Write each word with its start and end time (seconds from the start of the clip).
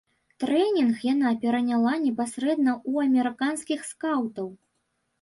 Трэнінг 0.43 1.03
яна 1.07 1.33
пераняла 1.43 1.93
непасрэдна 2.07 2.77
ў 2.89 3.13
амерыканскіх 3.13 3.89
скаўтаў. 3.93 4.55